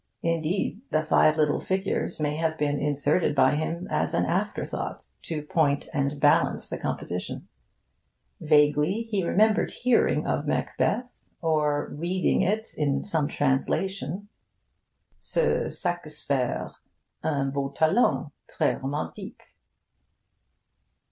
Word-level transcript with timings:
Indeed, 0.23 0.81
the 0.89 1.03
five 1.03 1.37
little 1.37 1.59
figures 1.59 2.19
may 2.19 2.35
have 2.37 2.57
been 2.57 2.79
inserted 2.79 3.35
by 3.35 3.53
him 3.55 3.87
as 3.91 4.15
an 4.15 4.25
afterthought, 4.25 5.05
to 5.21 5.43
point 5.43 5.89
and 5.93 6.19
balance 6.19 6.67
the 6.67 6.79
composition. 6.79 7.47
Vaguely 8.39 9.03
he 9.03 9.23
remembered 9.23 9.69
hearing 9.69 10.25
of 10.25 10.47
Macbeth, 10.47 11.29
or 11.39 11.87
reading 11.93 12.41
it 12.41 12.69
in 12.75 13.03
some 13.03 13.27
translation. 13.27 14.27
Ce 15.19 15.37
Sac 15.79 16.03
espe're...un 16.03 17.51
beau 17.51 17.69
talent...ne' 17.69 18.77
romantique. 18.77 19.53